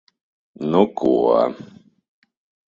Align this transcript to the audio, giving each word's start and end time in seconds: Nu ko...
Nu 0.69 0.81
ko... 1.01 1.11